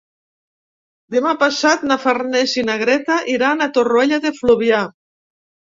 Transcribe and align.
Demà 1.15 1.33
passat 1.43 1.85
na 1.91 1.99
Farners 2.05 2.55
i 2.61 2.65
na 2.71 2.79
Greta 2.85 3.21
iran 3.37 3.63
a 3.67 3.71
Torroella 3.77 4.23
de 4.25 4.37
Fluvià. 4.41 4.85